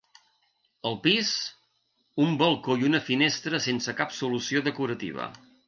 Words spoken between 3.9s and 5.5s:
cap solució decorativa.